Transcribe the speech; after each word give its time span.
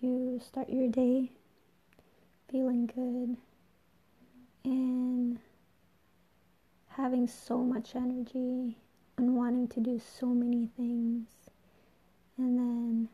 you 0.00 0.40
start 0.44 0.68
your 0.68 0.88
day 0.88 1.30
feeling 2.50 2.86
good 2.86 3.36
and 4.64 5.38
having 6.88 7.26
so 7.26 7.58
much 7.58 7.94
energy 7.94 8.76
and 9.18 9.36
wanting 9.36 9.68
to 9.68 9.80
do 9.80 10.00
so 10.20 10.26
many 10.26 10.68
things, 10.76 11.28
and 12.36 12.58
then 12.58 13.08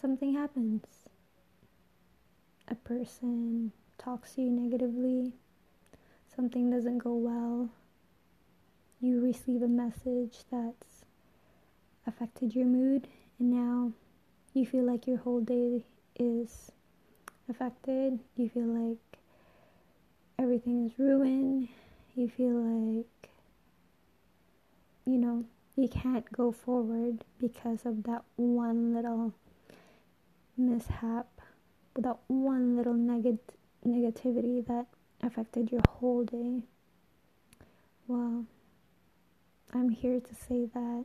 something 0.00 0.34
happens. 0.34 0.84
A 2.68 2.74
person 2.74 3.72
talks 3.98 4.34
to 4.34 4.42
you 4.42 4.50
negatively, 4.50 5.32
something 6.34 6.70
doesn't 6.70 6.98
go 6.98 7.14
well, 7.14 7.70
you 9.00 9.20
receive 9.20 9.62
a 9.62 9.68
message 9.68 10.38
that's 10.50 11.04
affected 12.06 12.54
your 12.54 12.66
mood, 12.66 13.08
and 13.38 13.50
now 13.50 13.92
you 14.58 14.66
feel 14.66 14.82
like 14.82 15.06
your 15.06 15.18
whole 15.18 15.40
day 15.40 15.84
is 16.18 16.72
affected. 17.48 18.18
You 18.36 18.48
feel 18.48 18.64
like 18.64 19.20
everything 20.36 20.86
is 20.86 20.98
ruined. 20.98 21.68
You 22.16 22.28
feel 22.28 22.54
like, 22.54 23.30
you 25.06 25.16
know, 25.16 25.44
you 25.76 25.88
can't 25.88 26.30
go 26.32 26.50
forward 26.50 27.24
because 27.40 27.86
of 27.86 28.02
that 28.04 28.24
one 28.34 28.94
little 28.94 29.32
mishap, 30.56 31.28
that 31.96 32.18
one 32.26 32.76
little 32.76 32.94
neg- 32.94 33.38
negativity 33.86 34.66
that 34.66 34.86
affected 35.22 35.70
your 35.70 35.82
whole 35.88 36.24
day. 36.24 36.62
Well, 38.08 38.44
I'm 39.72 39.90
here 39.90 40.18
to 40.18 40.34
say 40.34 40.66
that 40.74 41.04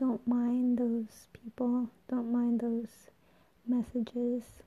don't 0.00 0.26
mind 0.26 0.78
those 0.78 1.28
people, 1.34 1.90
don't 2.08 2.32
mind 2.32 2.60
those 2.60 3.10
messages, 3.66 4.62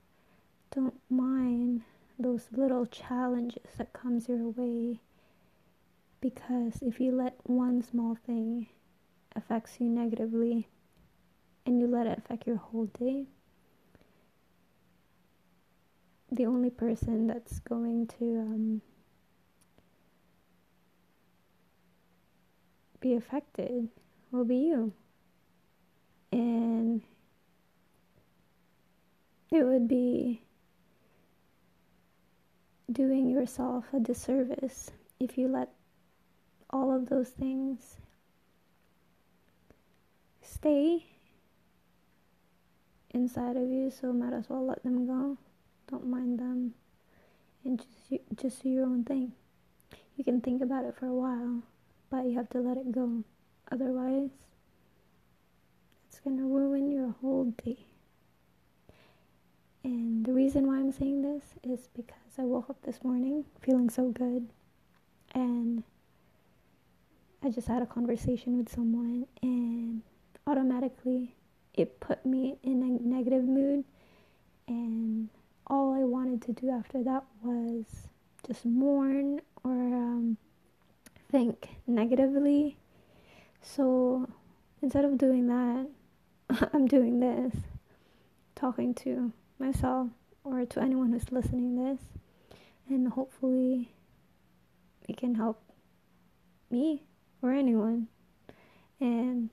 don't 0.73 0.99
mind 1.09 1.81
those 2.19 2.47
little 2.51 2.85
challenges 2.85 3.63
that 3.77 3.91
comes 3.91 4.29
your 4.29 4.49
way. 4.49 4.99
Because 6.21 6.83
if 6.83 6.99
you 6.99 7.11
let 7.11 7.35
one 7.43 7.81
small 7.81 8.15
thing 8.27 8.67
affects 9.35 9.77
you 9.79 9.89
negatively 9.89 10.67
and 11.65 11.79
you 11.79 11.87
let 11.87 12.05
it 12.05 12.19
affect 12.19 12.45
your 12.45 12.57
whole 12.57 12.85
day 12.85 13.25
the 16.33 16.45
only 16.45 16.69
person 16.69 17.27
that's 17.27 17.59
going 17.59 18.07
to 18.07 18.39
um, 18.39 18.81
be 22.99 23.13
affected 23.13 23.87
will 24.31 24.45
be 24.45 24.55
you. 24.57 24.93
And 26.33 27.03
it 29.51 29.63
would 29.63 29.87
be 29.87 30.41
doing 32.91 33.29
yourself 33.29 33.85
a 33.93 33.99
disservice 33.99 34.89
if 35.19 35.37
you 35.37 35.47
let 35.47 35.69
all 36.71 36.91
of 36.91 37.07
those 37.07 37.29
things 37.29 37.97
stay 40.41 41.05
inside 43.11 43.55
of 43.55 43.69
you, 43.69 43.91
so 43.91 44.11
might 44.11 44.33
as 44.33 44.49
well 44.49 44.65
let 44.65 44.81
them 44.81 45.05
go. 45.05 45.37
Don't 45.91 46.07
mind 46.07 46.39
them 46.39 46.73
and 47.63 47.77
just 47.77 48.23
just 48.35 48.63
do 48.63 48.69
your 48.69 48.85
own 48.85 49.03
thing. 49.03 49.33
You 50.17 50.23
can 50.23 50.41
think 50.41 50.63
about 50.63 50.85
it 50.85 50.95
for 50.95 51.05
a 51.05 51.13
while, 51.13 51.61
but 52.09 52.25
you 52.25 52.35
have 52.37 52.49
to 52.49 52.59
let 52.59 52.77
it 52.77 52.91
go. 52.91 53.23
Otherwise, 53.71 54.31
going 56.23 56.37
to 56.37 56.43
ruin 56.43 56.89
your 56.89 57.15
whole 57.21 57.53
day. 57.63 57.77
And 59.83 60.25
the 60.25 60.31
reason 60.31 60.65
why 60.67 60.77
I'm 60.77 60.91
saying 60.91 61.21
this 61.21 61.43
is 61.63 61.89
because 61.93 62.39
I 62.39 62.43
woke 62.43 62.69
up 62.69 62.81
this 62.83 63.03
morning 63.03 63.43
feeling 63.61 63.89
so 63.89 64.09
good 64.09 64.47
and 65.35 65.83
I 67.43 67.49
just 67.49 67.67
had 67.67 67.81
a 67.81 67.85
conversation 67.85 68.57
with 68.57 68.69
someone 68.69 69.25
and 69.41 70.01
automatically 70.47 71.35
it 71.73 71.99
put 71.99 72.25
me 72.25 72.55
in 72.63 72.81
a 72.81 73.05
negative 73.05 73.43
mood 73.43 73.83
and 74.67 75.27
all 75.67 75.93
I 75.93 76.05
wanted 76.05 76.41
to 76.43 76.53
do 76.53 76.69
after 76.69 77.03
that 77.03 77.23
was 77.41 77.83
just 78.47 78.65
mourn 78.65 79.41
or 79.65 79.71
um, 79.71 80.37
think 81.29 81.69
negatively. 81.87 82.77
So 83.61 84.29
instead 84.81 85.03
of 85.03 85.17
doing 85.17 85.47
that, 85.47 85.87
I'm 86.73 86.87
doing 86.87 87.19
this, 87.19 87.55
talking 88.55 88.93
to 88.95 89.31
myself 89.59 90.09
or 90.43 90.65
to 90.65 90.81
anyone 90.81 91.11
who's 91.11 91.31
listening 91.31 91.83
this, 91.83 91.99
and 92.89 93.07
hopefully 93.07 93.91
it 95.07 95.17
can 95.17 95.35
help 95.35 95.61
me 96.69 97.03
or 97.41 97.53
anyone. 97.53 98.07
And 98.99 99.49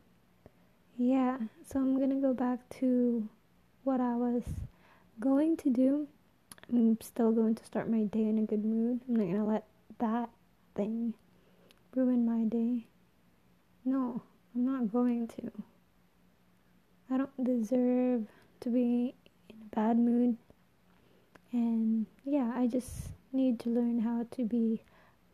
yeah, 0.99 1.39
so 1.67 1.79
I'm 1.79 1.99
gonna 1.99 2.21
go 2.21 2.35
back 2.35 2.69
to 2.81 3.29
what 3.85 4.01
I 4.01 4.17
was 4.17 4.43
going 5.19 5.57
to 5.59 5.71
do. 5.71 6.07
I'm 6.71 7.01
still 7.01 7.33
going 7.33 7.55
to 7.55 7.65
start 7.65 7.91
my 7.91 8.03
day 8.05 8.27
in 8.29 8.39
a 8.39 8.43
good 8.43 8.65
mood. 8.65 9.01
I'm 9.09 9.17
not 9.17 9.27
gonna 9.27 9.47
let 9.47 9.65
that 9.99 10.29
thing 10.75 11.15
ruin 11.95 12.27
my 12.27 12.45
day. 12.45 12.87
No, 13.85 14.23
I'm 14.55 14.67
not 14.67 14.93
going 14.93 15.29
to. 15.29 15.51
I 17.13 17.19
don't 17.19 17.45
deserve 17.45 18.27
to 18.61 18.69
be 18.69 19.15
in 19.49 19.57
a 19.63 19.75
bad 19.75 19.99
mood. 19.99 20.37
And 21.51 22.07
yeah, 22.25 22.53
I 22.55 22.69
just 22.69 23.09
need 23.33 23.59
to 23.61 23.69
learn 23.69 23.99
how 23.99 24.27
to 24.31 24.45
be 24.45 24.83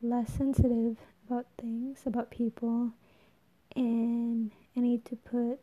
less 0.01 0.33
sensitive 0.33 0.97
about 1.27 1.47
things, 1.61 1.99
about 2.07 2.31
people, 2.31 2.93
and 3.75 4.53
I 4.75 4.81
need 4.81 5.05
to 5.07 5.17
put 5.17 5.59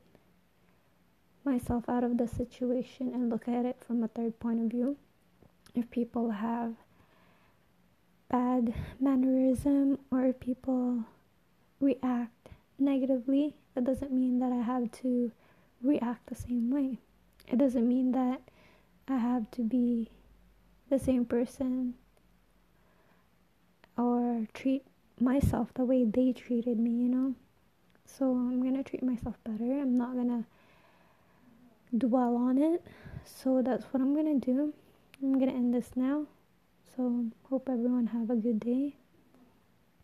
myself 1.43 1.89
out 1.89 2.03
of 2.03 2.17
the 2.17 2.27
situation 2.27 3.11
and 3.13 3.29
look 3.29 3.47
at 3.47 3.65
it 3.65 3.77
from 3.85 4.03
a 4.03 4.07
third 4.07 4.39
point 4.39 4.59
of 4.59 4.69
view. 4.69 4.97
If 5.73 5.89
people 5.89 6.29
have 6.29 6.75
bad 8.29 8.73
mannerism 8.99 9.97
or 10.11 10.25
if 10.25 10.39
people 10.39 11.05
react 11.79 12.49
negatively, 12.77 13.55
that 13.73 13.83
doesn't 13.83 14.11
mean 14.11 14.39
that 14.39 14.51
I 14.51 14.61
have 14.61 14.91
to 15.01 15.31
react 15.83 16.27
the 16.27 16.35
same 16.35 16.71
way. 16.71 16.99
It 17.47 17.57
doesn't 17.57 17.87
mean 17.87 18.11
that 18.13 18.41
I 19.07 19.17
have 19.17 19.51
to 19.51 19.61
be 19.61 20.09
the 20.89 20.97
same 20.97 21.25
person 21.25 21.95
or 23.97 24.47
treat 24.53 24.83
myself 25.19 25.73
the 25.73 25.85
way 25.85 26.03
they 26.03 26.31
treated 26.31 26.79
me, 26.79 26.91
you 26.91 27.09
know? 27.09 27.35
So 28.05 28.31
I'm 28.31 28.63
gonna 28.63 28.83
treat 28.83 29.03
myself 29.03 29.35
better. 29.43 29.79
I'm 29.81 29.97
not 29.97 30.15
gonna 30.15 30.45
dwell 31.95 32.35
on 32.35 32.57
it. 32.57 32.83
So 33.25 33.61
that's 33.61 33.85
what 33.85 34.01
I'm 34.01 34.15
gonna 34.15 34.39
do. 34.39 34.73
I'm 35.21 35.39
gonna 35.39 35.53
end 35.53 35.73
this 35.73 35.91
now. 35.95 36.27
So 36.95 37.25
hope 37.49 37.69
everyone 37.69 38.07
have 38.07 38.29
a 38.29 38.35
good 38.35 38.59
day. 38.59 38.95